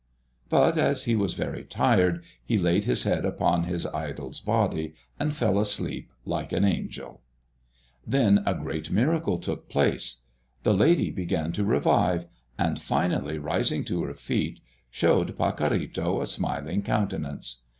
[0.49, 5.35] But as he was very tired, he laid his head upon his idol's body and
[5.35, 7.21] fell asleep like an angel.
[8.07, 10.23] Then a great miracle took place.
[10.63, 12.25] The lady began to revive,
[12.57, 14.59] and finally rising to her feet,
[14.89, 17.61] showed Pacorrito a smiling countenance.